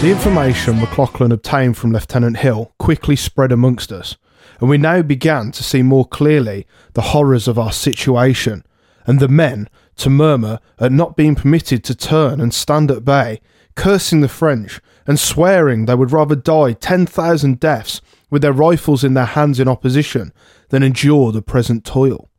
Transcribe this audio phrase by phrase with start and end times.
[0.00, 4.16] The information McLaughlin obtained from Lieutenant Hill quickly spread amongst us,
[4.58, 8.64] and we now began to see more clearly the horrors of our situation,
[9.04, 13.42] and the men to murmur at not being permitted to turn and stand at bay,
[13.74, 19.12] cursing the French and swearing they would rather die 10,000 deaths with their rifles in
[19.12, 20.32] their hands in opposition
[20.70, 22.30] than endure the present toil.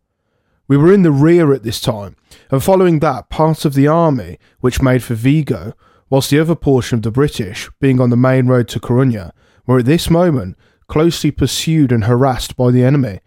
[0.68, 2.16] We were in the rear at this time,
[2.50, 5.76] and following that, part of the army, which made for Vigo,
[6.12, 9.32] whilst the other portion of the British, being on the main road to Corunna,
[9.66, 10.58] were at this moment
[10.88, 13.22] closely pursued and harassed by the enemy,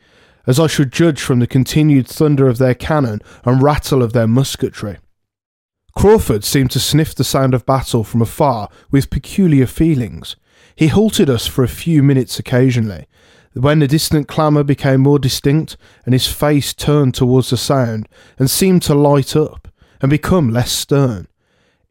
[0.47, 4.27] as I should judge from the continued thunder of their cannon and rattle of their
[4.27, 4.99] musketry.
[5.97, 10.37] Craufurd seemed to sniff the sound of battle from afar with peculiar feelings.
[10.77, 13.07] He halted us for a few minutes occasionally.
[13.55, 18.09] When the distant clamour became more distinct, and his face turned towards the sound,
[18.39, 19.69] and seemed to light up,
[20.03, 21.29] and become less stern,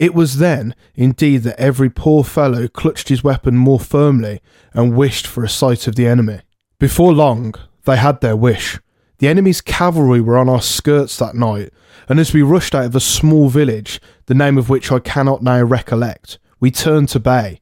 [0.04, 4.42] it was then, indeed, that every poor fellow clutched his weapon more firmly
[4.74, 6.42] and wished for a sight of the enemy.
[6.78, 7.56] Before long,
[7.86, 8.78] they had their wish.
[9.20, 11.72] The enemy's cavalry were on our skirts that night,
[12.10, 15.42] and as we rushed out of a small village, the name of which I cannot
[15.42, 17.62] now recollect, we turned to bay.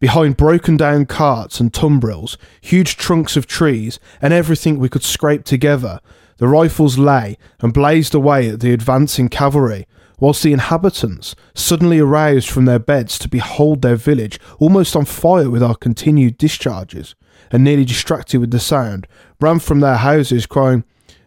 [0.00, 5.44] Behind broken down carts and tumbrils, huge trunks of trees, and everything we could scrape
[5.44, 6.00] together,
[6.38, 9.86] the rifles lay and blazed away at the advancing cavalry,
[10.18, 15.50] whilst the inhabitants, suddenly aroused from their beds to behold their village almost on fire
[15.50, 17.14] with our continued discharges,
[17.50, 19.06] and nearly distracted with the sound,
[19.40, 20.84] ran from their houses crying,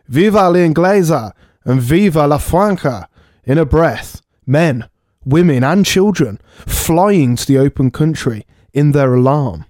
[0.08, 1.34] Viva l'Inglesa
[1.66, 3.08] and Viva la Franca!
[3.44, 4.88] in a breath, men,
[5.26, 9.66] women, and children flying to the open country in their alarm.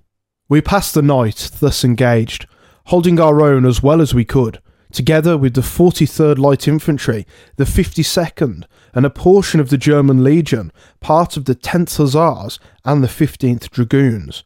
[0.49, 2.45] We passed the night thus engaged,
[2.87, 4.61] holding our own as well as we could,
[4.91, 7.25] together with the 43rd Light Infantry,
[7.57, 13.03] the 52nd, and a portion of the German Legion, part of the 10th Hussars, and
[13.03, 14.43] the 15th Dragoons.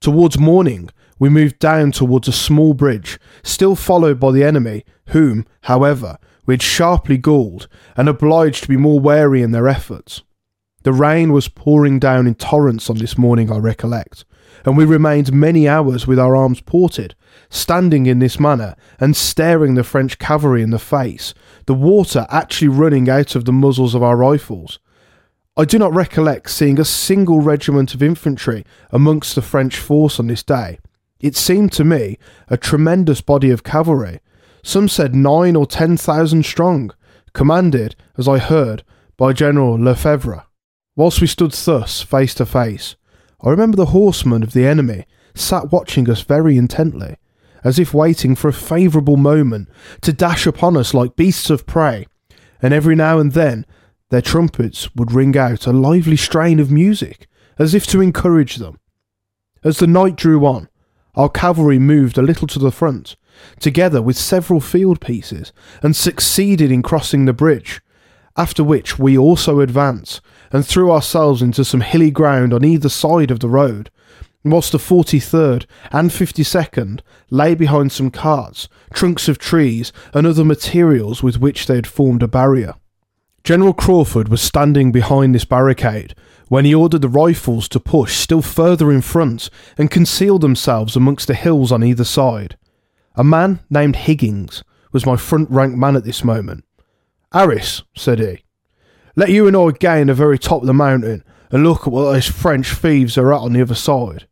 [0.00, 5.44] Towards morning, we moved down towards a small bridge, still followed by the enemy, whom,
[5.62, 10.22] however, we had sharply galled and obliged to be more wary in their efforts.
[10.82, 14.24] The rain was pouring down in torrents on this morning, I recollect,
[14.64, 17.14] and we remained many hours with our arms ported,
[17.48, 21.34] standing in this manner and staring the French cavalry in the face,
[21.66, 24.78] the water actually running out of the muzzles of our rifles.
[25.56, 30.28] I do not recollect seeing a single regiment of infantry amongst the French force on
[30.28, 30.78] this day.
[31.20, 34.20] It seemed to me a tremendous body of cavalry.
[34.62, 36.92] Some said nine or ten thousand strong,
[37.34, 38.84] commanded, as I heard,
[39.16, 40.44] by General Lefebvre.
[40.96, 42.96] Whilst we stood thus, face to face,
[43.42, 47.16] I remember the horsemen of the enemy sat watching us very intently,
[47.64, 49.68] as if waiting for a favourable moment
[50.02, 52.06] to dash upon us like beasts of prey,
[52.60, 53.64] and every now and then
[54.10, 57.26] their trumpets would ring out a lively strain of music,
[57.58, 58.78] as if to encourage them.
[59.64, 60.68] As the night drew on,
[61.14, 63.16] our cavalry moved a little to the front,
[63.58, 65.52] together with several field pieces,
[65.82, 67.80] and succeeded in crossing the bridge,
[68.36, 70.20] after which we also advanced
[70.52, 73.90] and threw ourselves into some hilly ground on either side of the road,
[74.44, 77.00] whilst the 43rd and 52nd
[77.30, 82.22] lay behind some carts, trunks of trees, and other materials with which they had formed
[82.22, 82.74] a barrier.
[83.44, 86.14] General Craufurd was standing behind this barricade
[86.48, 89.48] when he ordered the rifles to push still further in front
[89.78, 92.58] and conceal themselves amongst the hills on either side.
[93.14, 94.62] A man named Higgins
[94.92, 96.64] was my front rank man at this moment.
[97.32, 98.44] Harris, said he,
[99.20, 102.10] let you and I gain the very top of the mountain and look at what
[102.10, 104.26] those French thieves are at on the other side.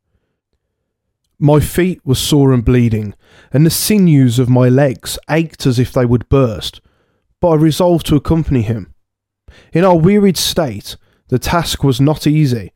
[1.39, 3.15] My feet were sore and bleeding,
[3.53, 6.81] and the sinews of my legs ached as if they would burst,
[7.39, 8.95] but I resolved to accompany him.
[9.75, 10.97] In our wearied state,
[11.29, 12.73] the task was not easy.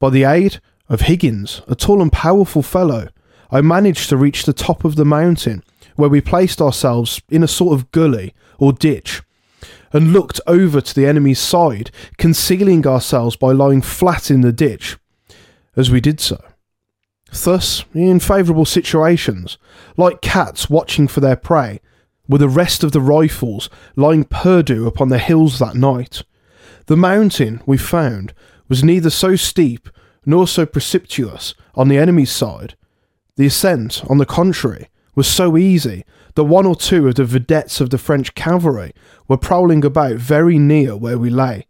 [0.00, 3.10] By the aid of Higgins, a tall and powerful fellow,
[3.52, 5.62] I managed to reach the top of the mountain,
[5.94, 9.22] where we placed ourselves in a sort of gully or ditch,
[9.94, 14.98] and looked over to the enemy's side, concealing ourselves by lying flat in the ditch
[15.76, 16.42] as we did so.
[17.32, 19.56] Thus, in favourable situations,
[19.96, 21.80] like cats watching for their prey,
[22.28, 26.22] were the rest of the rifles lying perdu upon the hills that night.
[26.86, 28.34] The mountain, we found,
[28.68, 29.88] was neither so steep
[30.26, 32.76] nor so precipitous on the enemy's side.
[33.36, 37.80] The ascent, on the contrary, was so easy that one or two of the vedettes
[37.80, 38.92] of the French cavalry
[39.28, 41.66] were prowling about very near where we lay.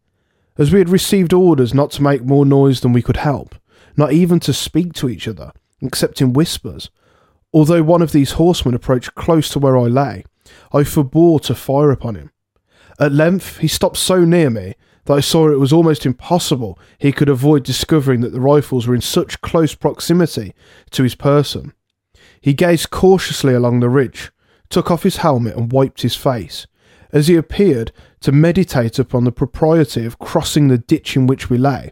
[0.56, 3.54] As we had received orders not to make more noise than we could help,
[3.96, 5.52] not even to speak to each other,
[5.82, 6.90] except in whispers,
[7.52, 10.24] although one of these horsemen approached close to where I lay,
[10.72, 12.30] I forbore to fire upon him.
[12.98, 14.74] At length he stopped so near me
[15.04, 18.94] that I saw it was almost impossible he could avoid discovering that the rifles were
[18.94, 20.54] in such close proximity
[20.92, 21.72] to his person.
[22.40, 24.30] He gazed cautiously along the ridge,
[24.70, 26.66] took off his helmet and wiped his face,
[27.12, 31.56] as he appeared to meditate upon the propriety of crossing the ditch in which we
[31.56, 31.90] lay,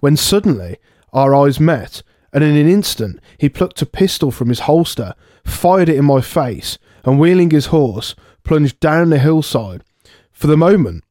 [0.00, 0.78] when suddenly
[1.12, 2.02] our eyes met,
[2.32, 5.14] and in an instant he plucked a pistol from his holster,
[5.44, 8.14] fired it in my face, and wheeling his horse,
[8.44, 9.82] plunged down the hillside.
[10.30, 11.04] For the moment,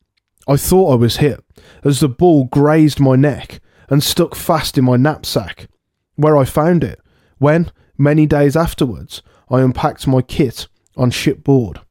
[0.48, 1.44] I thought I was hit,
[1.84, 5.68] as the ball grazed my neck and stuck fast in my knapsack,
[6.16, 7.00] where I found it,
[7.38, 11.82] when, many days afterwards, I unpacked my kit on shipboard.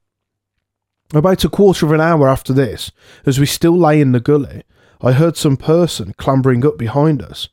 [1.12, 2.92] About a quarter of an hour after this,
[3.26, 4.62] as we still lay in the gully,
[5.00, 7.48] I heard some person clambering up behind us,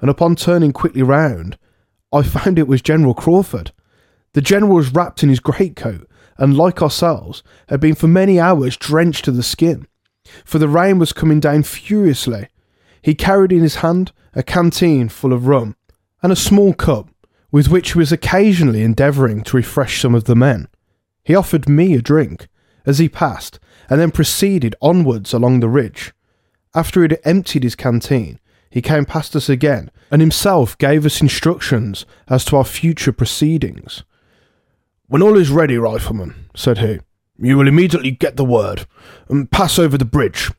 [0.00, 1.58] and upon turning quickly round,
[2.12, 3.72] I found it was General Craufurd.
[4.32, 6.08] The General was wrapped in his greatcoat,
[6.38, 9.86] and like ourselves, had been for many hours drenched to the skin
[10.44, 12.48] for the rain was coming down furiously.
[13.00, 15.76] He carried in his hand a canteen full of rum
[16.22, 17.08] and a small cup
[17.50, 20.68] with which he was occasionally endeavouring to refresh some of the men.
[21.24, 22.48] He offered me a drink
[22.84, 23.58] as he passed
[23.88, 26.12] and then proceeded onwards along the ridge.
[26.74, 28.40] After he had emptied his canteen,
[28.70, 34.02] he came past us again and himself gave us instructions as to our future proceedings.
[35.06, 37.00] When all is ready, rifleman, said he,
[37.38, 38.86] you will immediately get the word
[39.28, 40.50] and pass over the bridge.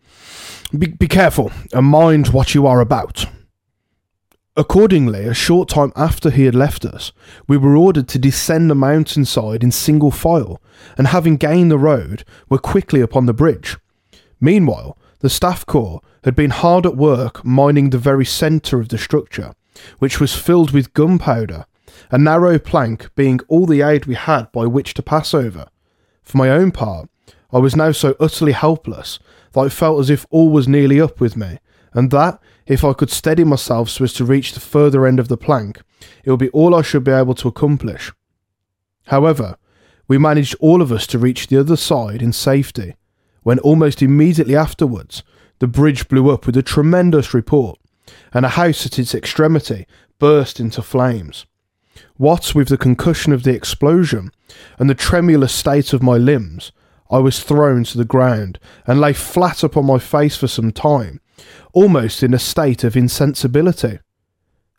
[0.78, 3.26] Be, be careful and mind what you are about.
[4.56, 7.12] Accordingly, a short time after he had left us,
[7.48, 10.62] we were ordered to descend the mountainside in single file,
[10.96, 13.78] and having gained the road, were quickly upon the bridge.
[14.40, 18.98] Meanwhile, the staff corps had been hard at work mining the very centre of the
[19.00, 19.56] structure,
[19.98, 21.66] which was filled with gunpowder,
[22.12, 25.66] a narrow plank being all the aid we had by which to pass over.
[26.22, 27.10] For my own part,
[27.52, 29.18] I was now so utterly helpless
[29.54, 31.58] that I felt as if all was nearly up with me,
[31.94, 35.28] and that, if I could steady myself so as to reach the further end of
[35.28, 35.82] the plank,
[36.24, 38.12] it would be all I should be able to accomplish.
[39.08, 39.58] However,
[40.08, 42.96] we managed all of us to reach the other side in safety,
[43.44, 45.24] when almost immediately afterwards
[45.60, 47.80] the bridge blew up with a tremendous report,
[48.34, 49.86] and a house at its extremity
[50.20, 51.46] burst into flames.
[52.18, 54.32] What with the concussion of the explosion
[54.80, 56.72] and the tremulous state of my limbs,
[57.10, 61.20] I was thrown to the ground and lay flat upon my face for some time,
[61.74, 64.00] almost in a state of insensibility.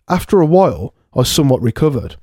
[0.08, 2.16] After a while, I somewhat recovered,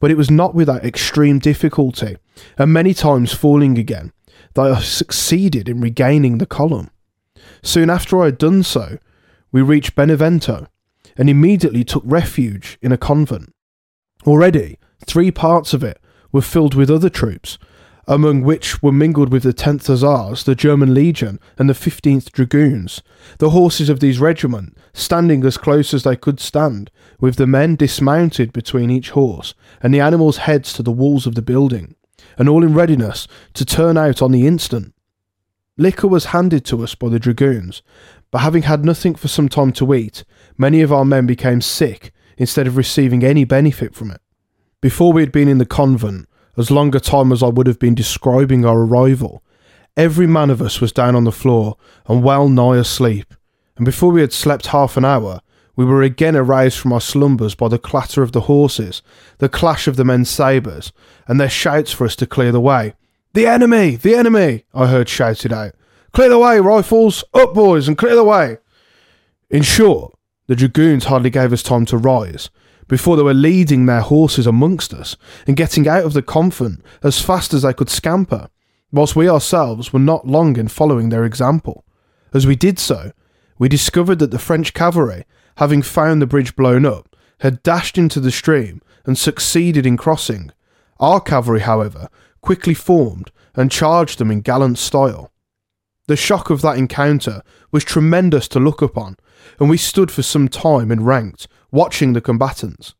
[0.00, 2.16] but it was not without extreme difficulty,
[2.58, 4.12] and many times falling again,
[4.54, 6.90] that I succeeded in regaining the column.
[7.62, 8.98] Soon after I had done so,
[9.52, 10.66] we reached Benevento,
[11.16, 13.54] and immediately took refuge in a convent.
[14.26, 16.00] Already, three parts of it
[16.32, 17.58] were filled with other troops,
[18.08, 23.02] among which were mingled with the 10th Hussars, the German Legion, and the 15th Dragoons,
[23.38, 27.74] the horses of these regiments standing as close as they could stand, with the men
[27.74, 31.96] dismounted between each horse, and the animals' heads to the walls of the building,
[32.38, 34.94] and all in readiness to turn out on the instant.
[35.76, 37.82] Liquor was handed to us by the dragoons,
[38.30, 40.24] but having had nothing for some time to eat,
[40.56, 44.20] many of our men became sick instead of receiving any benefit from it.
[44.80, 47.78] Before we had been in the convent, as long a time as I would have
[47.78, 49.42] been describing our arrival,
[49.96, 53.34] every man of us was down on the floor and well nigh asleep,
[53.76, 55.40] and before we had slept half an hour,
[55.76, 59.02] we were again aroused from our slumbers by the clatter of the horses,
[59.38, 60.92] the clash of the men's sabres,
[61.28, 62.94] and their shouts for us to clear the way.
[63.34, 63.96] The enemy!
[63.96, 64.64] The enemy!
[64.72, 65.74] I heard shouted out.
[66.12, 67.22] Clear the way, rifles!
[67.34, 68.56] Up, boys, and clear the way!
[69.50, 70.14] In short,
[70.46, 72.48] the dragoons hardly gave us time to rise
[72.88, 75.16] before they were leading their horses amongst us
[75.46, 78.48] and getting out of the convent as fast as they could scamper,
[78.92, 81.84] whilst we ourselves were not long in following their example.
[82.32, 83.12] As we did so,
[83.58, 85.24] we discovered that the French cavalry,
[85.56, 90.52] having found the bridge blown up, had dashed into the stream and succeeded in crossing.
[91.00, 92.08] Our cavalry, however,
[92.40, 95.32] quickly formed and charged them in gallant style.
[96.08, 99.16] The shock of that encounter was tremendous to look upon,
[99.58, 102.94] and we stood for some time and ranked, watching the combatants.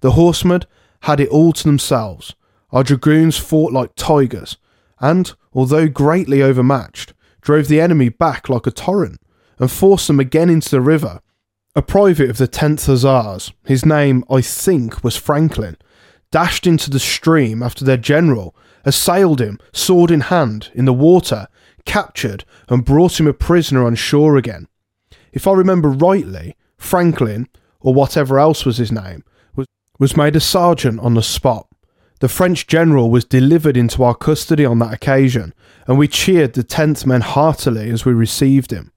[0.00, 0.62] The horsemen
[1.02, 2.34] had it all to themselves.
[2.70, 4.56] Our dragoons fought like tigers,
[5.00, 9.20] and, although greatly overmatched, drove the enemy back like a torrent,
[9.58, 11.20] and forced them again into the river.
[11.74, 15.76] A private of the 10th Hussars, his name, I think, was Franklin,
[16.30, 21.46] dashed into the stream after their general, assailed him, sword in hand, in the water,
[21.84, 24.68] captured, and brought him a prisoner on shore again.
[25.36, 27.50] If I remember rightly, Franklin,
[27.80, 29.22] or whatever else was his name,
[29.54, 29.66] was,
[29.98, 31.68] was made a sergeant on the spot.
[32.20, 35.52] The French general was delivered into our custody on that occasion,
[35.86, 38.92] and we cheered the 10th men heartily as we received him.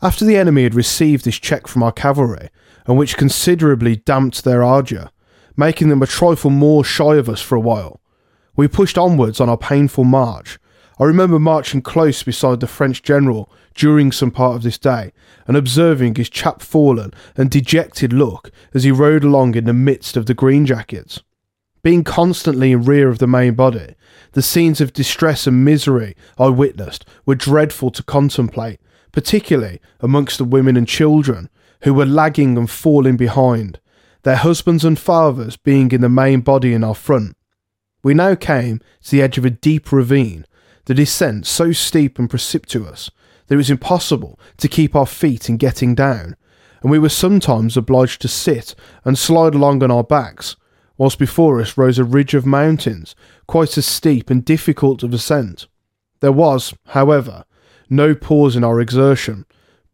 [0.00, 2.48] After the enemy had received this check from our cavalry,
[2.86, 5.10] and which considerably damped their ardour,
[5.56, 8.00] making them a trifle more shy of us for a while,
[8.54, 10.60] we pushed onwards on our painful march.
[11.02, 15.12] I remember marching close beside the French general during some part of this day,
[15.48, 20.26] and observing his chapfallen and dejected look as he rode along in the midst of
[20.26, 21.20] the green jackets.
[21.82, 23.96] Being constantly in rear of the main body,
[24.34, 28.78] the scenes of distress and misery I witnessed were dreadful to contemplate,
[29.10, 33.80] particularly amongst the women and children, who were lagging and falling behind,
[34.22, 37.36] their husbands and fathers being in the main body in our front.
[38.04, 40.46] We now came to the edge of a deep ravine,
[40.86, 43.10] the descent so steep and precipitous
[43.46, 46.36] that it was impossible to keep our feet in getting down,
[46.82, 48.74] and we were sometimes obliged to sit
[49.04, 50.56] and slide along on our backs,
[50.98, 53.14] whilst before us rose a ridge of mountains,
[53.46, 55.66] quite as steep and difficult of ascent.
[56.20, 57.44] There was, however,
[57.88, 59.44] no pause in our exertion,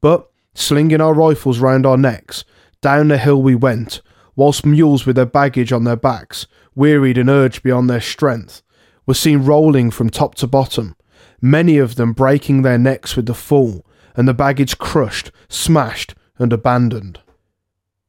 [0.01, 2.45] but, slinging our rifles round our necks,
[2.81, 4.01] down the hill we went,
[4.37, 8.63] whilst mules with their baggage on their backs, wearied and urged beyond their strength,
[9.09, 10.95] were seen rolling from top to bottom,
[11.41, 16.53] many of them breaking their necks with the fall, and the baggage crushed, smashed, and
[16.53, 17.19] abandoned.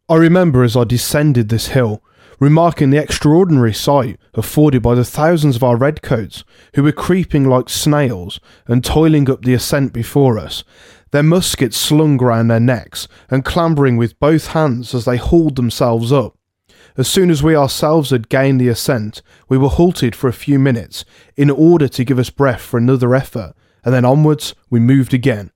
[0.09, 2.03] I remember as I descended this hill,
[2.37, 6.43] remarking the extraordinary sight afforded by the thousands of our redcoats
[6.75, 10.65] who were creeping like snails and toiling up the ascent before us,
[11.11, 16.11] their muskets slung round their necks and clambering with both hands as they hauled themselves
[16.11, 16.38] up.
[16.99, 20.59] As soon as we ourselves had gained the ascent, we were halted for a few
[20.59, 21.05] minutes
[21.37, 23.53] in order to give us breath for another effort,
[23.85, 25.51] and then onwards we moved again.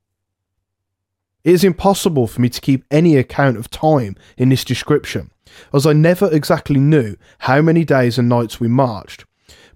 [1.43, 5.31] It is impossible for me to keep any account of time in this description,
[5.73, 9.25] as I never exactly knew how many days and nights we marched.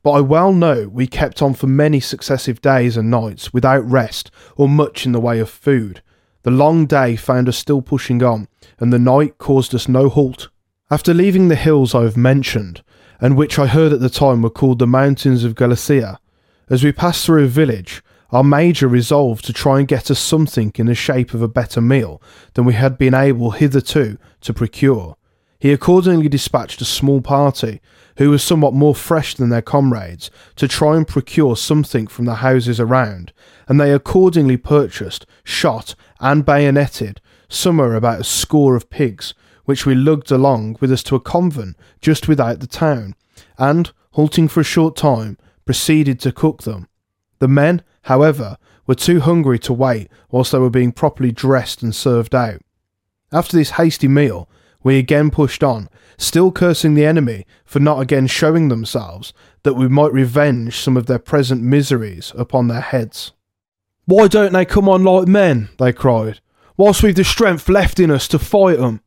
[0.03, 4.31] But I well know we kept on for many successive days and nights without rest
[4.55, 6.01] or much in the way of food.
[6.43, 8.47] The long day found us still pushing on,
[8.79, 10.47] and the night caused us no halt.
[10.89, 12.81] After leaving the hills I have mentioned,
[13.19, 16.17] and which I heard at the time were called the Mountains of Galicia,
[16.69, 18.01] as we passed through a village,
[18.31, 21.81] our major resolved to try and get us something in the shape of a better
[21.81, 22.21] meal
[22.53, 25.17] than we had been able hitherto to procure.
[25.59, 27.81] He accordingly dispatched a small party,
[28.15, 32.35] who was somewhat more fresh than their comrades, to try and procure something from the
[32.35, 33.33] houses around,
[33.67, 39.33] and they accordingly purchased, shot, and bayoneted somewhere about a score of pigs,
[39.67, 43.13] which we lugged along with us to a convent just without the town,
[43.57, 46.87] and, halting for a short time, proceeded to cook them.
[47.39, 48.55] The men, however,
[48.87, 52.61] were too hungry to wait whilst they were being properly dressed and served out.
[53.33, 54.49] After this hasty meal,
[54.83, 59.33] we again pushed on, still cursing the enemy for not again showing themselves,
[59.63, 63.33] that we might revenge some of their present miseries upon their heads.
[64.05, 65.67] Why don't they come on like men?
[65.77, 66.39] they cried,
[66.77, 69.01] whilst we've the strength left in us to fight 'em.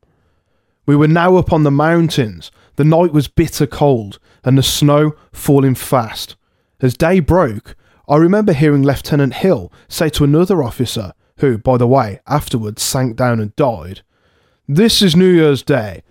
[0.91, 5.13] We were now up on the mountains, the night was bitter cold, and the snow
[5.31, 6.35] falling fast.
[6.81, 7.77] As day broke,
[8.09, 13.15] I remember hearing Lieutenant Hill say to another officer, who, by the way, afterwards sank
[13.15, 14.01] down and died,
[14.67, 16.03] This is New Year's Day.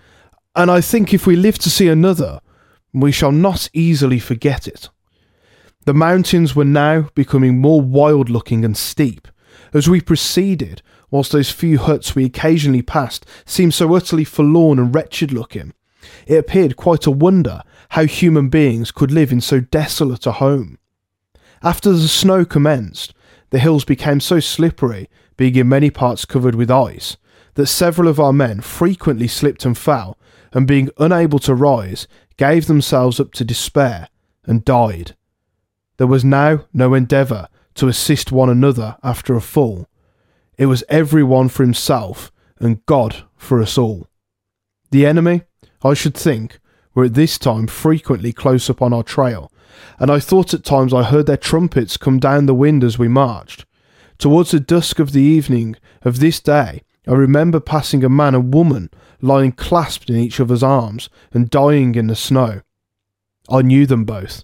[0.56, 2.40] and I think if we live to see another,
[2.94, 4.88] we shall not easily forget it.
[5.84, 9.28] The mountains were now becoming more wild looking and steep.
[9.74, 14.94] As we proceeded, whilst those few huts we occasionally passed seemed so utterly forlorn and
[14.94, 15.74] wretched looking,
[16.28, 20.78] it appeared quite a wonder how human beings could live in so desolate a home.
[21.62, 23.14] After the snow commenced,
[23.50, 27.18] the hills became so slippery, being in many parts covered with ice,
[27.56, 30.18] that several of our men frequently slipped and fell,
[30.54, 34.08] and being unable to rise, gave themselves up to despair
[34.46, 35.16] and died.
[35.98, 39.89] There was now no endeavour to assist one another after a fall.
[40.60, 44.08] It was every one for himself and God for us all.
[44.92, 45.44] The enemy,
[45.82, 46.60] I should think,
[46.94, 49.54] were at this time frequently close upon our trail,
[50.00, 53.08] and I thought at times I heard their trumpets come down the wind as we
[53.08, 53.66] marched.
[54.18, 58.54] Towards the dusk of the evening of this day, I remember passing a man and
[58.54, 58.90] woman
[59.22, 62.64] lying clasped in each other's arms and dying in the snow.
[63.50, 64.44] I knew them both,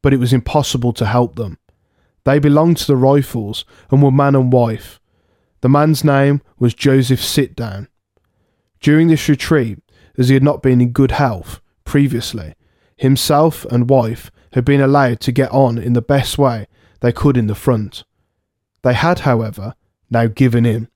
[0.00, 1.58] but it was impossible to help them.
[2.22, 5.00] They belonged to the Rifles and were man and wife.
[5.60, 7.88] The man's name was Joseph Sitdown.
[8.80, 9.78] During this retreat,
[10.18, 12.54] as he had not been in good health previously,
[12.96, 16.66] himself and wife had been allowed to get on in the best way
[17.00, 18.04] they could in the front.
[18.82, 19.74] They had, however,
[20.10, 20.88] now given in,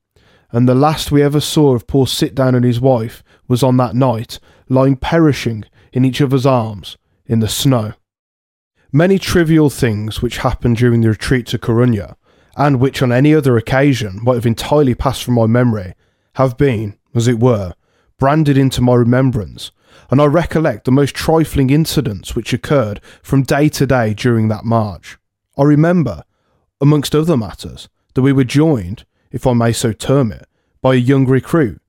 [0.51, 3.95] and the last we ever saw of poor Sitdown and his wife was on that
[3.95, 4.39] night,
[4.69, 7.93] lying perishing in each other's arms in the snow.
[8.91, 12.15] Many trivial things which happened during the retreat to Corunna,
[12.55, 15.93] and which on any other occasion might have entirely passed from my memory,
[16.35, 17.73] have been, as it were,
[18.17, 19.71] branded into my remembrance,
[20.09, 24.65] and I recollect the most trifling incidents which occurred from day to day during that
[24.65, 25.17] march.
[25.57, 26.23] I remember,
[26.79, 30.47] amongst other matters, that we were joined, if I may so term it,
[30.81, 31.81] by a young recruit,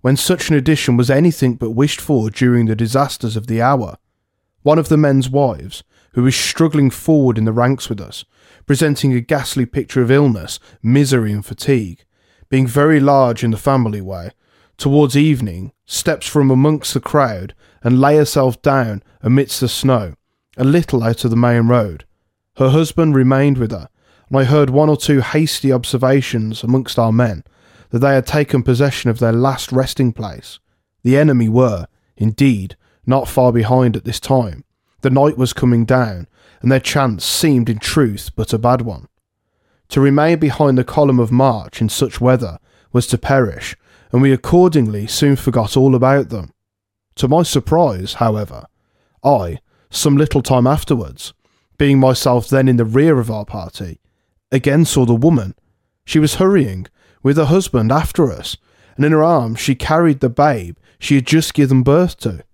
[0.00, 3.96] when such an addition was anything but wished for during the disasters of the hour.
[4.62, 8.24] One of the men's wives, who was struggling forward in the ranks with us,
[8.68, 12.04] presenting a ghastly picture of illness, misery, and fatigue,
[12.50, 14.30] being very large in the family way,
[14.76, 20.12] towards evening, steps from amongst the crowd and lay herself down amidst the snow,
[20.58, 22.04] a little out of the main road.
[22.58, 23.88] Her husband remained with her,
[24.28, 27.44] and I heard one or two hasty observations amongst our men
[27.88, 30.58] that they had taken possession of their last resting place.
[31.04, 31.86] The enemy were,
[32.18, 34.64] indeed, not far behind at this time.
[35.00, 36.26] The night was coming down,
[36.60, 39.08] and their chance seemed in truth but a bad one.
[39.90, 42.58] To remain behind the column of march in such weather
[42.92, 43.76] was to perish,
[44.12, 46.52] and we accordingly soon forgot all about them.
[47.16, 48.66] To my surprise, however,
[49.24, 49.58] I,
[49.90, 51.32] some little time afterwards,
[51.78, 54.00] being myself then in the rear of our party,
[54.50, 55.54] again saw the woman.
[56.04, 56.86] She was hurrying,
[57.22, 58.56] with her husband after us,
[58.96, 62.44] and in her arms she carried the babe she had just given birth to.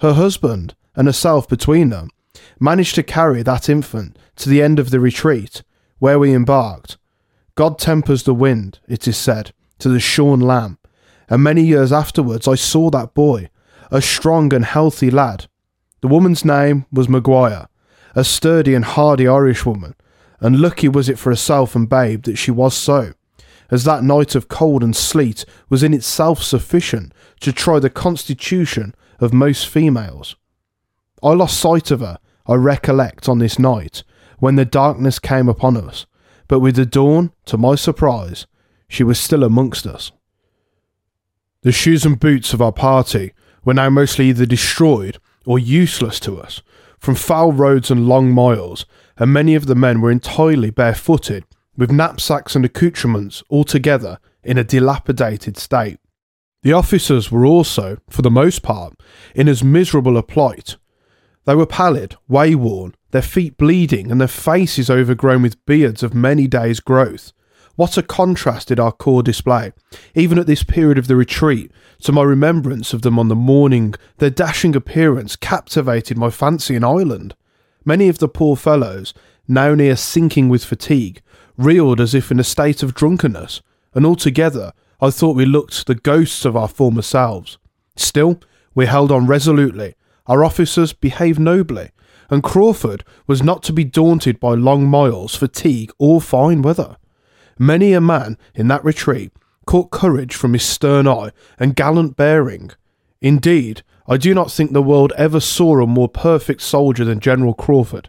[0.00, 2.10] Her husband and herself between them
[2.58, 5.62] managed to carry that infant to the end of the retreat,
[6.00, 6.98] where we embarked.
[7.54, 10.76] God tempers the wind, it is said, to the shorn lamb,
[11.30, 13.48] and many years afterwards I saw that boy,
[13.92, 15.46] a strong and healthy lad.
[16.00, 17.68] The woman's name was Maguire,
[18.16, 19.94] a sturdy and hardy Irish woman,
[20.40, 23.12] and lucky was it for herself and babe that she was so,
[23.70, 28.96] as that night of cold and sleet was in itself sufficient to try the constitution
[29.20, 30.34] of most females.
[31.22, 34.04] I lost sight of her, I recollect, on this night,
[34.38, 36.06] when the darkness came upon us,
[36.46, 38.46] but with the dawn, to my surprise,
[38.88, 40.12] she was still amongst us.
[41.62, 43.32] The shoes and boots of our party
[43.64, 46.62] were now mostly either destroyed or useless to us,
[46.98, 51.44] from foul roads and long miles, and many of the men were entirely barefooted,
[51.76, 55.98] with knapsacks and accoutrements altogether in a dilapidated state.
[56.62, 58.94] The officers were also, for the most part,
[59.34, 60.76] in as miserable a plight.
[61.48, 66.46] They were pallid, wayworn, their feet bleeding, and their faces overgrown with beards of many
[66.46, 67.32] days' growth.
[67.74, 69.72] What a contrast did our corps display,
[70.14, 73.94] even at this period of the retreat, to my remembrance of them on the morning
[74.18, 77.34] their dashing appearance captivated my fancy in Ireland.
[77.82, 79.14] Many of the poor fellows,
[79.48, 81.22] now near sinking with fatigue,
[81.56, 83.62] reeled as if in a state of drunkenness,
[83.94, 87.56] and altogether I thought we looked the ghosts of our former selves.
[87.96, 88.38] Still,
[88.74, 89.94] we held on resolutely,
[90.28, 91.90] our officers behaved nobly,
[92.30, 96.96] and Craufurd was not to be daunted by long miles, fatigue, or fine weather.
[97.58, 99.32] Many a man in that retreat
[99.66, 102.70] caught courage from his stern eye and gallant bearing.
[103.20, 107.54] Indeed, I do not think the world ever saw a more perfect soldier than General
[107.54, 108.06] Craufurd.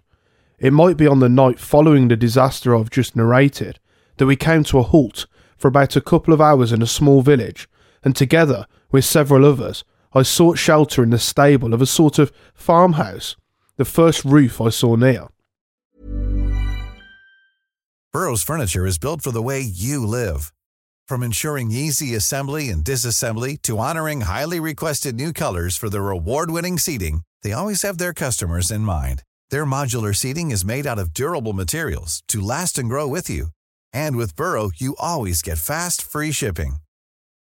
[0.59, 3.79] It might be on the night following the disaster I've just narrated
[4.17, 5.25] that we came to a halt
[5.57, 7.67] for about a couple of hours in a small village,
[8.03, 12.31] and together with several others, I sought shelter in the stable of a sort of
[12.55, 13.35] farmhouse,
[13.77, 15.27] the first roof I saw near.
[18.11, 20.51] Burrow's furniture is built for the way you live.
[21.07, 26.79] From ensuring easy assembly and disassembly to honoring highly requested new colors for their award-winning
[26.79, 29.21] seating, they always have their customers in mind.
[29.51, 33.49] Their modular seating is made out of durable materials to last and grow with you.
[33.93, 36.77] And with Burrow, you always get fast, free shipping.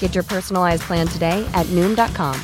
[0.00, 2.34] Get your personalized plan today at Noom.com.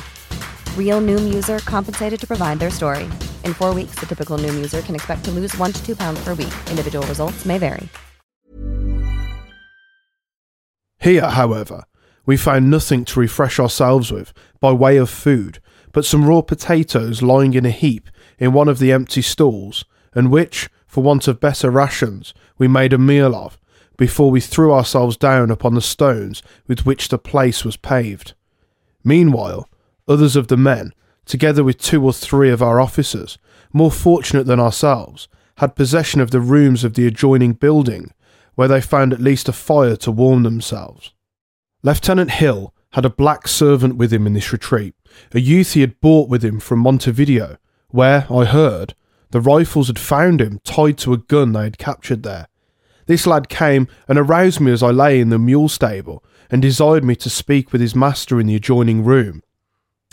[0.77, 3.03] Real Noom user compensated to provide their story.
[3.43, 6.23] In four weeks, the typical Noom user can expect to lose one to two pounds
[6.23, 6.55] per week.
[6.69, 7.89] Individual results may vary.
[11.01, 11.83] Here, however,
[12.25, 15.59] we found nothing to refresh ourselves with by way of food
[15.95, 20.29] but some raw potatoes lying in a heap in one of the empty stalls, and
[20.29, 23.57] which, for want of better rations, we made a meal of,
[23.97, 28.33] before we threw ourselves down upon the stones with which the place was paved.
[29.03, 29.69] Meanwhile,
[30.07, 30.93] others of the men,
[31.25, 33.37] together with two or three of our officers,
[33.73, 35.27] more fortunate than ourselves,
[35.57, 38.11] had possession of the rooms of the adjoining building,
[38.55, 41.13] where they found at least a fire to warm themselves.
[41.83, 44.95] Lieutenant Hill had a black servant with him in this retreat,
[45.33, 47.57] a youth he had brought with him from Montevideo,
[47.89, 48.95] where, I heard,
[49.31, 52.47] the rifles had found him tied to a gun they had captured there.
[53.05, 57.03] This lad came and aroused me as I lay in the mule stable and desired
[57.03, 59.41] me to speak with his master in the adjoining room.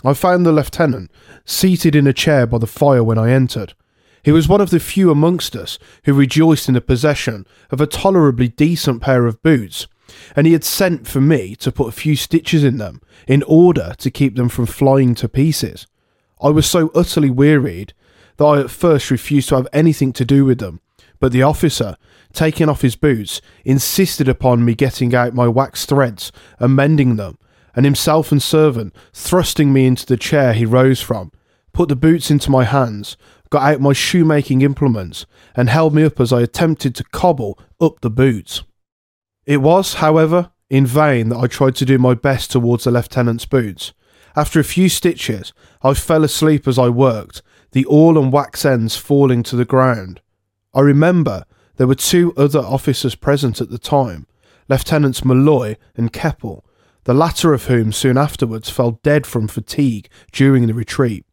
[0.03, 1.11] I found the lieutenant
[1.45, 3.73] seated in a chair by the fire when I entered.
[4.21, 7.87] He was one of the few amongst us who rejoiced in the possession of a
[7.87, 9.87] tolerably decent pair of boots,
[10.35, 13.95] and he had sent for me to put a few stitches in them in order
[13.97, 15.87] to keep them from flying to pieces.
[16.41, 17.93] I was so utterly wearied
[18.37, 20.81] that I at first refused to have anything to do with them,
[21.23, 21.95] but the officer,
[22.33, 27.37] taking off his boots, insisted upon me getting out my wax threads and mending them,
[27.73, 31.31] and himself and servant thrusting me into the chair he rose from,
[31.71, 33.15] put the boots into my hands,
[33.49, 38.01] got out my shoemaking implements, and held me up as I attempted to cobble up
[38.01, 38.63] the boots.
[39.45, 43.45] It was, however, in vain that I tried to do my best towards the lieutenant's
[43.45, 43.93] boots.
[44.35, 48.97] After a few stitches, I fell asleep as I worked, the awl and wax ends
[48.97, 50.19] falling to the ground.
[50.73, 51.45] I remember
[51.77, 54.27] there were two other officers present at the time,
[54.69, 56.65] Lieutenants Malloy and Keppel,
[57.03, 61.25] the latter of whom soon afterwards fell dead from fatigue during the retreat.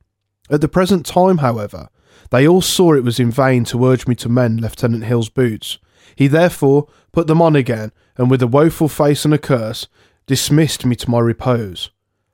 [0.51, 1.89] At the present time, however,
[2.31, 5.79] they all saw it was in vain to urge me to mend Lieutenant Hill's boots.
[6.17, 9.89] He therefore put them on again, and with a woeful face and a curse,
[10.27, 11.91] dismissed me to my repose.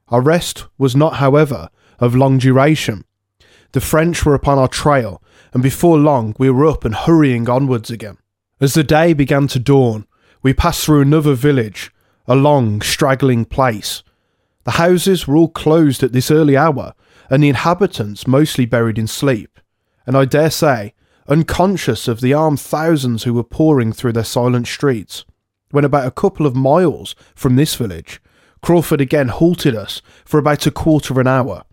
[0.09, 3.05] Our rest was not, however, of long duration.
[3.77, 7.91] The French were upon our trail, and before long we were up and hurrying onwards
[7.91, 8.17] again.
[8.59, 10.07] As the day began to dawn,
[10.43, 11.93] we passed through another village,
[12.27, 14.03] a long, straggling place.
[14.65, 16.95] The houses were all closed at this early hour,
[17.29, 19.61] and the inhabitants mostly buried in sleep,
[20.07, 20.95] and I dare say,
[21.29, 25.27] unconscious of the armed thousands who were pouring through their silent streets.
[25.71, 28.23] When about a couple of miles from this village,
[28.63, 31.65] Craufurd again halted us for about a quarter of an hour.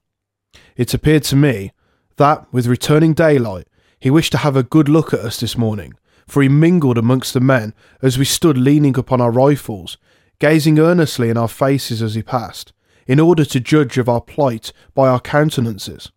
[0.76, 1.72] It appeared to me
[2.17, 3.67] that, with returning daylight,
[3.99, 5.93] he wished to have a good look at us this morning,
[6.28, 9.97] for he mingled amongst the men as we stood leaning upon our rifles,
[10.39, 12.73] gazing earnestly in our faces as he passed,
[13.08, 16.12] in order to judge of our plight by our countenances.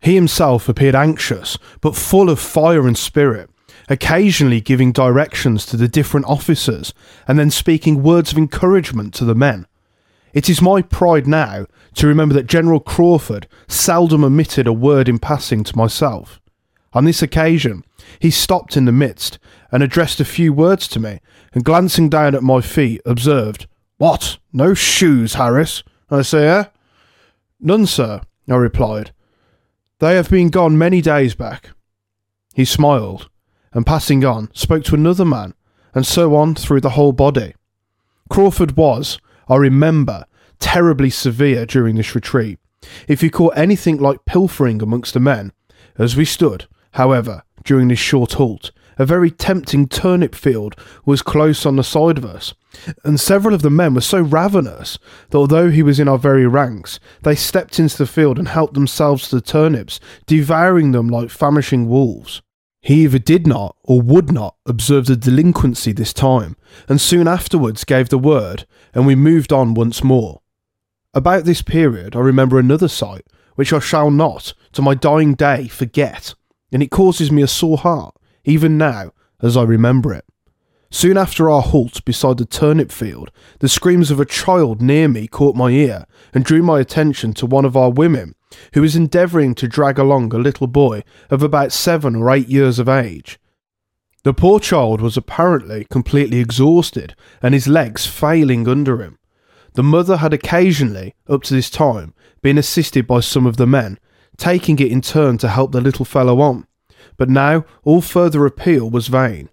[0.00, 3.50] He himself appeared anxious, but full of fire and spirit,
[3.88, 6.94] occasionally giving directions to the different officers
[7.28, 9.66] and then speaking words of encouragement to the men.
[10.32, 15.18] It is my pride now to remember that General Craufurd seldom omitted a word in
[15.18, 16.40] passing to myself.
[16.92, 17.84] On this occasion,
[18.18, 19.38] he stopped in the midst
[19.70, 21.20] and addressed a few words to me,
[21.52, 23.66] and glancing down at my feet, observed,
[23.98, 25.82] What, no shoes, Harris?
[26.10, 26.64] I say, eh?
[27.60, 29.12] None, sir, I replied.
[30.00, 31.70] They have been gone many days back.
[32.54, 33.28] He smiled,
[33.72, 35.54] and passing on, spoke to another man,
[35.94, 37.54] and so on through the whole body.
[38.30, 39.18] Craufurd was,
[39.50, 40.26] I remember,
[40.60, 42.60] terribly severe during this retreat.
[43.08, 45.52] If he caught anything like pilfering amongst the men,
[45.98, 51.66] as we stood, however, during this short halt, a very tempting turnip field was close
[51.66, 52.54] on the side of us,
[53.02, 54.98] and several of the men were so ravenous
[55.30, 58.74] that although he was in our very ranks, they stepped into the field and helped
[58.74, 62.40] themselves to the turnips, devouring them like famishing wolves.
[62.82, 66.56] He either did not or would not observe the delinquency this time,
[66.88, 70.40] and soon afterwards gave the word, and we moved on once more.
[71.12, 75.68] About this period, I remember another sight, which I shall not, to my dying day,
[75.68, 76.34] forget,
[76.72, 78.14] and it causes me a sore heart,
[78.44, 79.12] even now,
[79.42, 80.24] as I remember it.
[80.90, 85.28] Soon after our halt beside the turnip field, the screams of a child near me
[85.28, 88.34] caught my ear and drew my attention to one of our women,
[88.74, 92.78] who was endeavouring to drag along a little boy of about seven or eight years
[92.78, 93.38] of age.
[94.22, 99.18] The poor child was apparently completely exhausted and his legs failing under him.
[99.74, 103.98] The mother had occasionally, up to this time, been assisted by some of the men,
[104.36, 106.66] taking it in turn to help the little fellow on.
[107.16, 109.48] But now all further appeal was vain.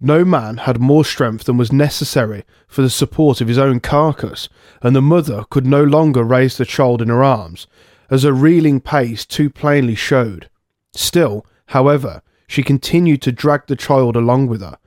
[0.00, 4.48] No man had more strength than was necessary for the support of his own carcass,
[4.80, 7.66] and the mother could no longer raise the child in her arms,
[8.10, 10.50] as her reeling pace too plainly showed.
[10.92, 14.78] Still, however, she continued to drag the child along with her.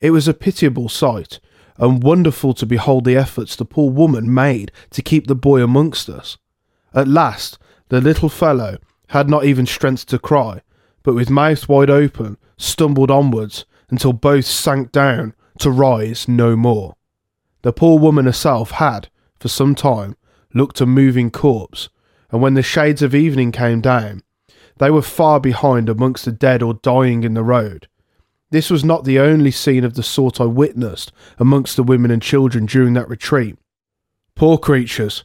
[0.00, 1.40] It was a pitiable sight,
[1.76, 6.08] and wonderful to behold the efforts the poor woman made to keep the boy amongst
[6.08, 6.38] us.
[6.94, 10.62] At last, the little fellow had not even strength to cry,
[11.02, 16.94] but with mouth wide open, stumbled onwards until both sank down to rise no more.
[17.62, 19.08] The poor woman herself had,
[19.40, 20.16] for some time,
[20.54, 21.88] looked a moving corpse,
[22.30, 24.22] and when the shades of evening came down,
[24.78, 27.88] they were far behind amongst the dead or dying in the road.
[28.50, 32.22] This was not the only scene of the sort I witnessed amongst the women and
[32.22, 33.56] children during that retreat.
[34.34, 35.24] Poor creatures!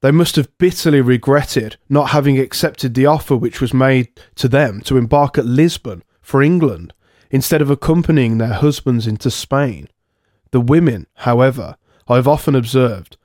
[0.00, 4.80] They must have bitterly regretted not having accepted the offer which was made to them
[4.82, 6.92] to embark at Lisbon for England
[7.30, 9.88] instead of accompanying their husbands into Spain.
[10.50, 11.76] The women, however,
[12.08, 13.16] I have often observed,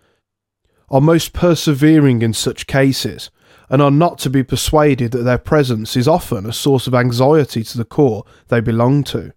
[0.89, 3.29] are most persevering in such cases,
[3.69, 7.63] and are not to be persuaded that their presence is often a source of anxiety
[7.63, 9.33] to the corps they belong to.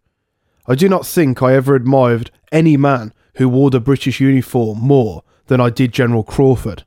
[0.66, 5.24] I do not think I ever admired any man who wore the British uniform more
[5.46, 6.84] than I did General Craufurd.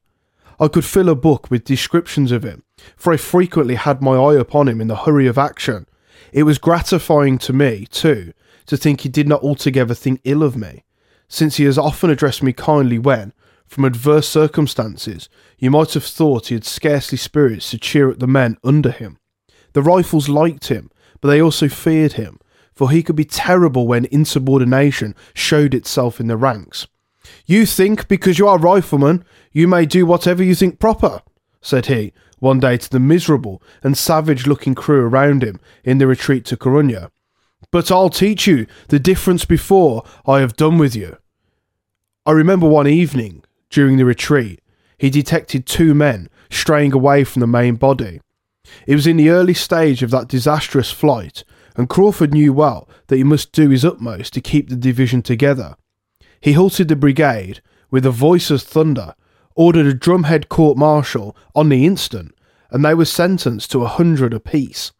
[0.60, 2.64] I could fill a book with descriptions of him,
[2.96, 5.86] for I frequently had my eye upon him in the hurry of action,
[6.32, 8.34] it was gratifying to me, too,
[8.66, 10.84] to think he did not altogether think ill of me,
[11.28, 13.34] since he has often addressed me kindly when,
[13.74, 18.28] from adverse circumstances, you might have thought he had scarcely spirits to cheer up the
[18.28, 19.18] men under him.
[19.74, 22.40] The rifles liked him, but they also feared him,
[22.74, 26.88] for he could be terrible when insubordination showed itself in the ranks.
[27.46, 31.22] You think because you are rifleman, you may do whatever you think proper,
[31.60, 36.06] said he, one day to the miserable and savage looking crew around him in the
[36.06, 37.10] retreat to Corunna.
[37.72, 41.18] But I'll teach you the difference before I have done with you.
[42.26, 44.62] I remember one evening, during the retreat,
[44.98, 48.22] he detected two men straying away from the main body.
[48.88, 51.44] It was in the early stage of that disastrous flight,
[51.76, 55.76] and Craufurd knew well that he must do his utmost to keep the division together.
[56.40, 59.16] He halted the brigade with a voice of thunder
[59.56, 62.34] ordered a drumhead court martial on the instant,
[62.70, 64.92] and they were sentenced to a hundred apiece.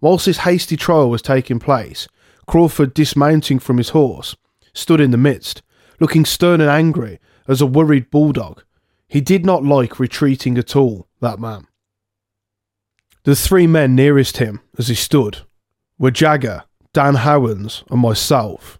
[0.00, 2.08] Whilst this hasty trial was taking place,
[2.48, 4.36] Craufurd, dismounting from his horse,
[4.72, 5.62] stood in the midst,
[5.98, 7.20] looking stern and angry
[7.50, 8.62] as a worried bulldog.
[9.08, 11.66] He did not like retreating at all, that man.
[13.24, 15.40] The three men nearest him, as he stood,
[15.98, 18.78] were Jagger, Dan Howans, and myself.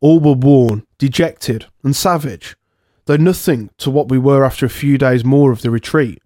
[0.00, 2.56] All were worn, dejected, and savage
[3.06, 6.20] though nothing to what we were after a few days more of the retreat.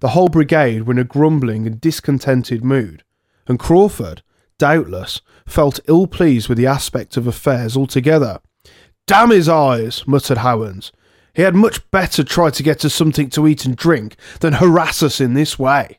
[0.00, 3.02] The whole brigade were in a grumbling and discontented mood,
[3.48, 4.22] and Craufurd,
[4.58, 8.40] doubtless, felt ill pleased with the aspect of affairs altogether.
[9.06, 10.92] Damn his eyes, muttered Howans.
[11.34, 15.02] He had much better try to get us something to eat and drink than harass
[15.02, 15.98] us in this way.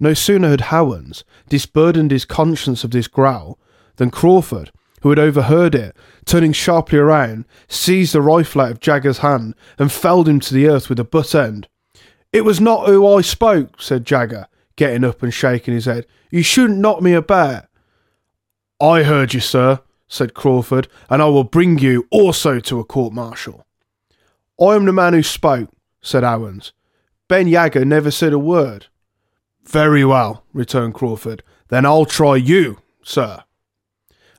[0.00, 3.58] No sooner had Howans disburdened his conscience of this growl
[3.96, 4.70] than Craufurd,
[5.02, 9.92] who had overheard it, turning sharply around, seized the rifle out of Jagger's hand and
[9.92, 11.68] felled him to the earth with a butt end.
[12.32, 16.06] It was not who I spoke, said Jagger, getting up and shaking his head.
[16.30, 17.66] You shouldn't knock me about.
[18.80, 23.12] I heard you, sir, said Craufurd, and I will bring you also to a court
[23.12, 23.66] martial.
[24.62, 25.70] I am the man who spoke,
[26.00, 26.72] said Howans.
[27.28, 28.86] Ben Jagger never said a word.
[29.64, 31.40] Very well, returned Craufurd.
[31.68, 33.42] Then I'll try you, sir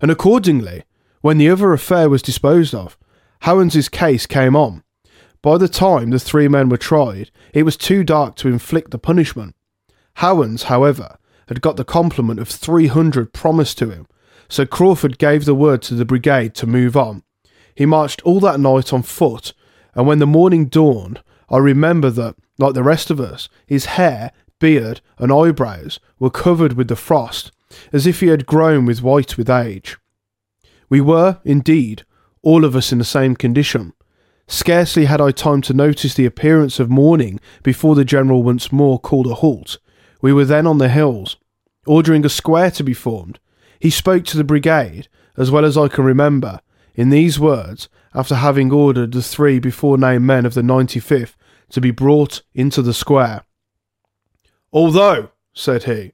[0.03, 0.83] and accordingly,
[1.21, 2.97] when the other affair was disposed of,
[3.43, 4.83] Howans's case came on.
[5.41, 8.97] By the time the three men were tried, it was too dark to inflict the
[8.97, 9.55] punishment.
[10.15, 14.07] Howans, however, had got the compliment of 300 promised to him,
[14.49, 17.23] so Craufurd gave the word to the brigade to move on.
[17.73, 19.53] He marched all that night on foot,
[19.95, 24.31] and when the morning dawned, I remember that, like the rest of us, his hair,
[24.59, 27.51] beard, and eyebrows were covered with the frost,
[27.91, 29.97] as if he had grown with white with age.
[30.89, 32.05] We were, indeed,
[32.41, 33.93] all of us in the same condition.
[34.47, 38.99] Scarcely had I time to notice the appearance of morning before the General once more
[38.99, 39.79] called a halt.
[40.21, 41.37] We were then on the hills,
[41.85, 43.39] ordering a square to be formed.
[43.79, 46.59] He spoke to the brigade, as well as I can remember,
[46.95, 51.33] in these words, after having ordered the three before named men of the 95th
[51.69, 53.43] to be brought into the square.
[54.71, 56.13] Although, said he,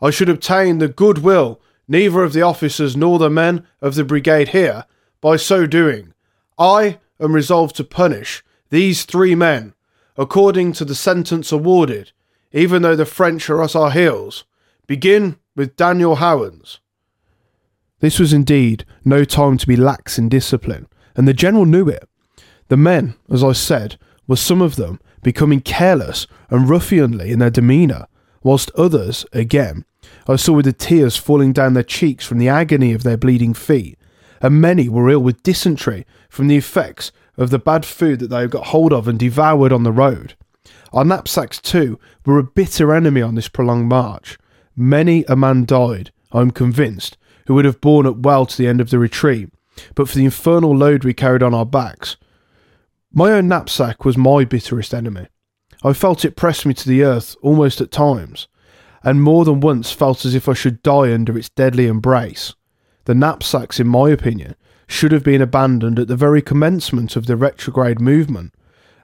[0.00, 4.48] I should obtain the goodwill neither of the officers nor the men of the brigade
[4.48, 4.84] here
[5.20, 6.14] by so doing,
[6.58, 9.74] I am resolved to punish these three men
[10.16, 12.12] according to the sentence awarded,
[12.52, 14.44] even though the French are at our heels.
[14.86, 16.80] Begin with Daniel Howans.
[18.00, 20.86] This was indeed no time to be lax in discipline,
[21.16, 22.08] and the general knew it.
[22.68, 27.50] The men, as I said, were some of them becoming careless and ruffianly in their
[27.50, 28.06] demeanour,
[28.42, 29.84] whilst others, again,
[30.28, 33.54] I saw with the tears falling down their cheeks from the agony of their bleeding
[33.54, 33.98] feet,
[34.40, 38.40] and many were ill with dysentery from the effects of the bad food that they
[38.40, 40.34] had got hold of and devoured on the road.
[40.92, 44.38] Our knapsacks, too, were a bitter enemy on this prolonged march.
[44.76, 48.68] Many a man died, I am convinced, who would have borne up well to the
[48.68, 49.48] end of the retreat,
[49.94, 52.16] but for the infernal load we carried on our backs.
[53.12, 55.28] My own knapsack was my bitterest enemy.
[55.82, 58.48] I felt it press me to the earth almost at times,
[59.02, 62.54] and more than once felt as if I should die under its deadly embrace.
[63.04, 64.56] The knapsacks, in my opinion,
[64.88, 68.54] should have been abandoned at the very commencement of the retrograde movement,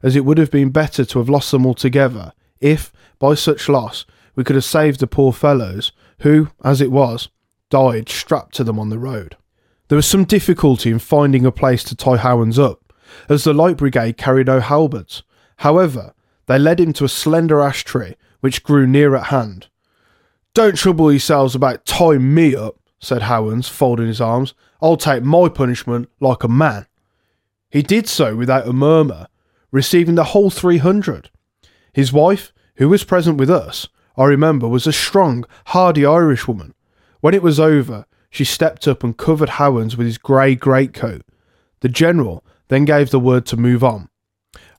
[0.02, 4.06] as it would have been better to have lost them altogether if, by such loss,
[4.35, 7.28] we could have saved the poor fellows who, as it was,
[7.68, 9.37] died strapped to them on the road.
[9.92, 12.94] There was some difficulty in finding a place to tie Howans up,
[13.28, 15.22] as the light brigade carried no halberds.
[15.57, 16.14] However,
[16.46, 19.66] they led him to a slender ash tree which grew near at hand.
[20.55, 24.55] Don't trouble yourselves about tying me up, said Howans, folding his arms.
[24.81, 26.87] I'll take my punishment like a man.
[27.68, 29.26] He did so without a murmur,
[29.70, 31.28] receiving the whole three hundred.
[31.92, 36.72] His wife, who was present with us, I remember, was a strong, hardy Irishwoman,
[37.20, 41.22] when it was over, she stepped up and covered Howans with his grey greatcoat.
[41.80, 44.08] The general then gave the word to move on.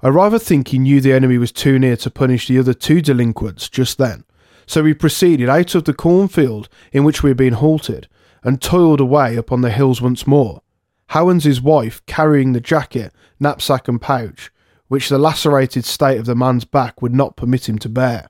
[0.02, 3.00] I rather think he knew the enemy was too near to punish the other two
[3.00, 4.26] delinquents just then,
[4.66, 8.10] so we proceeded out of the cornfield in which we had been halted
[8.44, 10.64] and toiled away upon the hills once more.
[11.08, 14.52] Howans' wife carrying the jacket, knapsack, and pouch,
[14.88, 18.30] which the lacerated state of the man's back would not permit him to bear.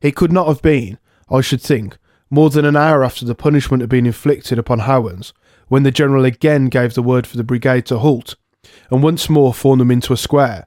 [0.00, 0.98] It could not have been,
[1.28, 1.98] I should think,
[2.30, 5.34] more than an hour after the punishment had been inflicted upon Howans,
[5.68, 8.36] when the general again gave the word for the brigade to halt,
[8.90, 10.66] and once more formed them into a square.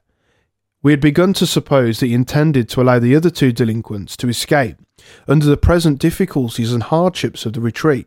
[0.82, 4.28] We had begun to suppose that he intended to allow the other two delinquents to
[4.28, 4.76] escape
[5.26, 8.06] under the present difficulties and hardships of the retreat.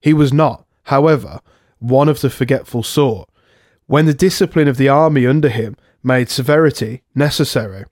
[0.00, 1.40] He was not, however,
[1.78, 3.28] one of the forgetful sort,
[3.86, 7.84] when the discipline of the army under him made severity necessary.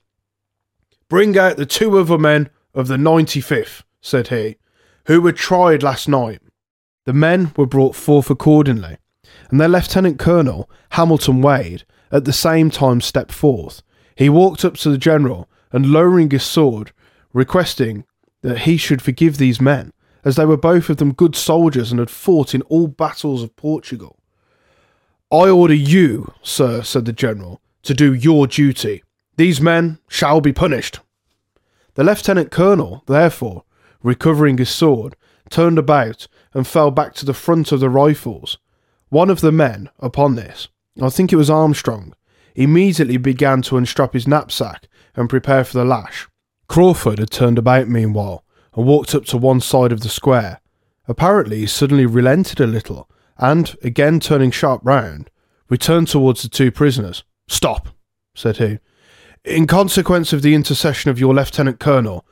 [1.09, 4.57] Bring out the two other men of the 95th, said he,
[5.07, 6.41] who were tried last night.
[7.05, 8.99] The men were brought forth accordingly,
[9.51, 13.83] and their Lieutenant Colonel, Hamilton Wade, at the same time stepped forth.
[14.15, 16.93] He walked up to the General and, lowering his sword,
[17.33, 18.05] requesting
[18.43, 19.93] that he should forgive these men,
[20.25, 23.55] as they were both of them good soldiers and had fought in all battles of
[23.57, 24.19] Portugal.
[25.31, 29.03] I order you, sir, said the General, to do your duty.
[29.37, 31.01] These men shall be punished.
[31.95, 33.65] The Lieutenant Colonel, therefore,
[34.03, 35.17] recovering his sword,
[35.51, 38.59] turned about and fell back to the front of the rifles.
[39.09, 40.69] One of the men, upon this,
[41.01, 42.15] I think it was Armstrong,
[42.55, 46.27] immediately began to unstrap his knapsack and prepare for the lash.
[46.69, 50.61] Craufurd had turned about meanwhile and walked up to one side of the square.
[51.09, 55.31] Apparently, he suddenly relented a little and, again turning sharp round,
[55.69, 57.23] returned towards the two prisoners.
[57.49, 57.89] Stop,
[58.35, 58.79] said he.
[59.45, 62.27] In consequence of the intercession of your lieutenant colonel,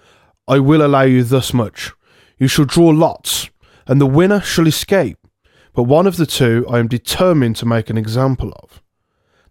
[0.47, 1.93] I will allow you thus much.
[2.39, 3.49] You shall draw lots,
[3.87, 5.17] and the winner shall escape,
[5.73, 8.83] but one of the two I am determined to make an example of.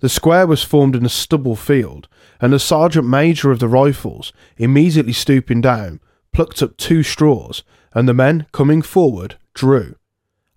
[0.02, 2.08] The square was formed in a stubble field,
[2.40, 6.00] and the sergeant major of the rifles, immediately stooping down,
[6.32, 7.64] plucked up two straws,
[7.94, 9.96] and the men, coming forward, drew.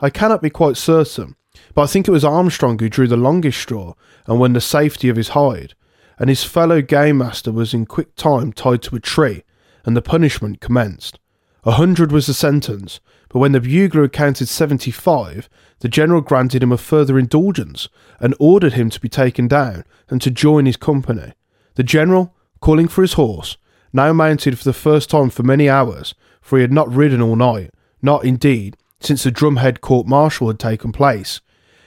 [0.01, 1.37] I cannot be quite certain,
[1.75, 3.95] but I think it was Armstrong who drew the longest straw
[4.27, 5.75] and won the safety of his hide,
[6.19, 9.43] and his fellow game master was in quick time tied to a tree
[9.87, 11.19] and the punishment commenced.
[11.65, 15.49] A hundred was the sentence, but when the bugler had counted 75,
[15.81, 17.89] the general granted him a further indulgence
[18.21, 21.33] and ordered him to be taken down and to join his company.
[21.75, 23.57] The general, calling for his horse,
[23.93, 27.37] now mounted for the first time for many hours, for he had not ridden all
[27.37, 27.71] night,
[28.03, 31.41] not indeed since the drumhead court martial had taken place.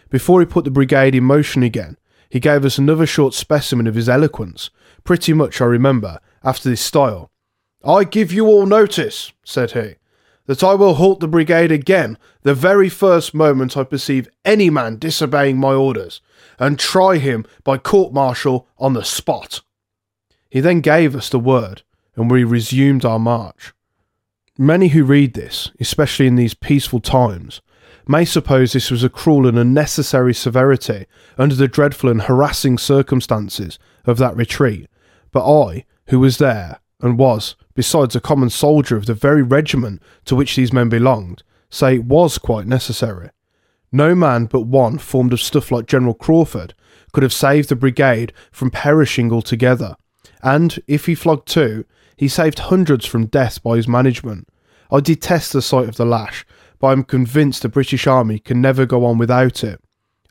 [0.10, 1.97] Before he put the brigade in motion again,
[2.30, 4.70] he gave us another short specimen of his eloquence,
[5.04, 7.32] pretty much, I remember, after this style.
[7.84, 9.95] I give you all notice, said he,
[10.47, 14.97] that I will halt the brigade again the very first moment I perceive any man
[14.97, 16.21] disobeying my orders,
[16.57, 19.61] and try him by court martial on the spot.
[20.49, 21.84] He then gave us the word,
[22.15, 23.73] and we resumed our march.
[24.57, 27.61] Many who read this, especially in these peaceful times,
[28.05, 31.05] may suppose this was a cruel and unnecessary severity
[31.38, 34.89] under the dreadful and harassing circumstances of that retreat,
[35.32, 40.01] but I, who was there, and was, besides a common soldier of the very regiment
[40.25, 43.30] to which these men belonged, say was quite necessary.
[43.89, 46.73] No man but one formed of stuff like General Craufurd
[47.13, 49.95] could have saved the brigade from perishing altogether,
[50.43, 51.86] and if he flogged two,
[52.17, 54.49] he saved hundreds from death by his management.
[54.91, 56.45] I detest the sight of the lash,
[56.80, 59.80] but I am convinced the British Army can never go on without it.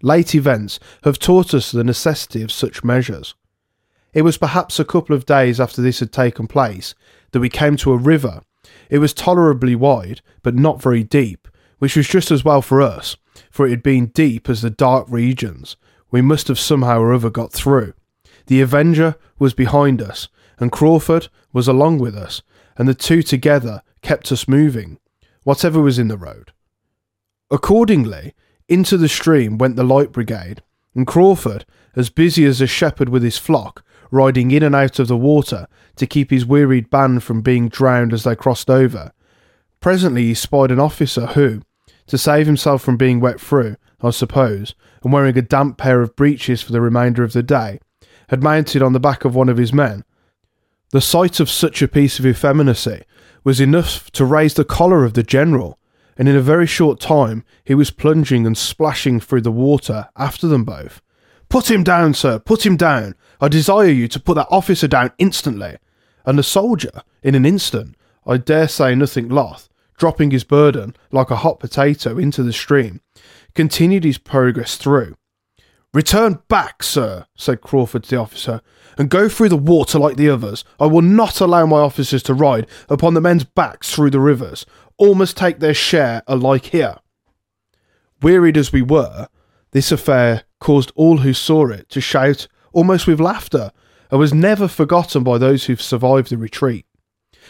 [0.02, 3.34] Late events have taught us the necessity of such measures.
[4.12, 6.94] It was perhaps a couple of days after this had taken place
[7.32, 8.42] that we came to a river.
[8.90, 11.48] It was tolerably wide, but not very deep,
[11.78, 13.16] which was just as well for us,
[13.50, 15.76] for it had been deep as the dark regions.
[16.10, 17.94] We must have somehow or other got through.
[18.46, 22.42] The Avenger was behind us, and Craufurd was along with us,
[22.76, 24.98] and the two together kept us moving,
[25.44, 26.52] whatever was in the road.
[27.50, 28.34] Accordingly,
[28.68, 30.62] into the stream went the Light Brigade,
[30.94, 31.64] and Craufurd,
[31.94, 35.66] as busy as a shepherd with his flock, riding in and out of the water
[35.96, 39.12] to keep his wearied band from being drowned as they crossed over.
[39.80, 41.62] Presently he spied an officer who,
[42.06, 46.16] to save himself from being wet through, I suppose, and wearing a damp pair of
[46.16, 47.80] breeches for the remainder of the day,
[48.28, 50.04] had mounted on the back of one of his men.
[50.90, 53.02] The sight of such a piece of effeminacy
[53.44, 55.78] was enough to raise the choler of the general,
[56.16, 60.46] and in a very short time he was plunging and splashing through the water after
[60.48, 61.00] them both.
[61.48, 63.14] Put him down, sir, put him down.
[63.40, 65.78] I desire you to put that officer down instantly.
[66.26, 67.96] And the soldier, in an instant,
[68.26, 73.00] I dare say nothing loth, dropping his burden like a hot potato into the stream,
[73.54, 75.16] continued his progress through.
[75.94, 78.60] Return back, sir, said Craufurd to the officer,
[78.98, 80.64] and go through the water like the others.
[80.78, 84.66] I will not allow my officers to ride upon the men's backs through the rivers.
[84.98, 86.96] All must take their share alike here.
[88.20, 89.28] Wearied as we were,
[89.70, 93.72] this affair caused all who saw it to shout almost with laughter
[94.10, 96.86] and was never forgotten by those who survived the retreat.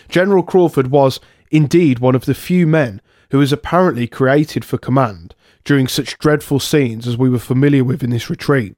[0.09, 3.01] General Craufurd was, indeed, one of the few men
[3.31, 5.35] who was apparently created for command
[5.65, 8.77] during such dreadful scenes as we were familiar with in this retreat.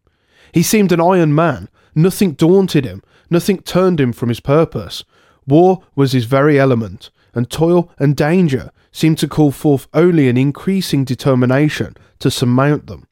[0.53, 5.05] He seemed an iron man, nothing daunted him, nothing turned him from his purpose.
[5.47, 10.37] War was his very element, and toil and danger seemed to call forth only an
[10.37, 13.07] increasing determination to surmount them.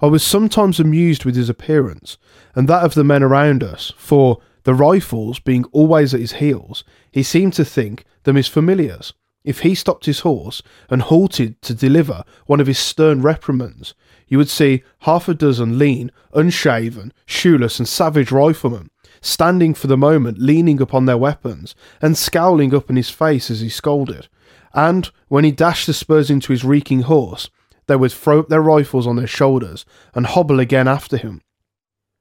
[0.00, 2.18] I was sometimes amused with his appearance,
[2.54, 6.84] and that of the men around us, for, the rifles being always at his heels,
[7.10, 9.14] he seemed to think them his familiars.
[9.42, 13.94] If he stopped his horse and halted to deliver one of his stern reprimands,
[14.26, 18.90] you would see half a dozen lean, unshaven, shoeless, and savage riflemen
[19.20, 23.60] standing for the moment leaning upon their weapons and scowling up in his face as
[23.60, 24.28] he scolded.
[24.74, 27.48] And when he dashed the spurs into his reeking horse,
[27.88, 29.84] they would throw up their rifles on their shoulders
[30.14, 31.42] and hobble again after him.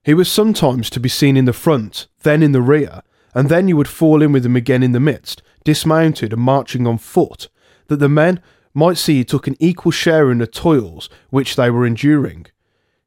[0.03, 3.03] He was sometimes to be seen in the front, then in the rear,
[3.35, 6.87] and then you would fall in with him again in the midst, dismounted and marching
[6.87, 7.49] on foot,
[7.87, 8.41] that the men
[8.73, 12.47] might see he took an equal share in the toils which they were enduring.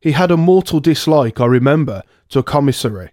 [0.00, 3.10] He had a mortal dislike, I remember, to a commissary.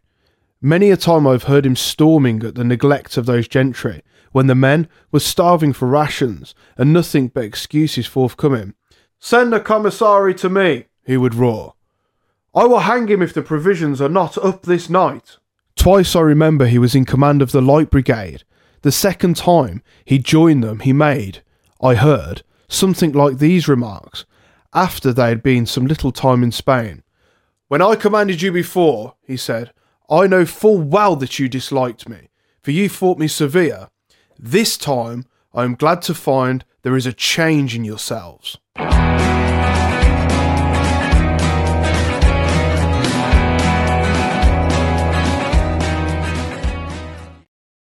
[0.61, 4.55] Many a time I've heard him storming at the neglect of those gentry, when the
[4.55, 8.73] men were starving for rations and nothing but excuses forthcoming,
[9.19, 11.73] Send a commissary to me, he would roar.
[12.55, 15.37] I will hang him if the provisions are not up this night.
[15.75, 18.43] Twice I remember he was in command of the Light Brigade.
[18.81, 21.43] The second time he joined them, he made,
[21.81, 24.25] I heard, something like these remarks,
[24.73, 27.03] after they had been some little time in Spain.
[27.67, 29.71] When I commanded you before, he said,
[30.09, 32.29] I know full well that you disliked me,
[32.61, 33.89] for you thought me severe.
[34.39, 35.25] This time
[35.57, 38.59] I am glad to find there is a change in yourselves.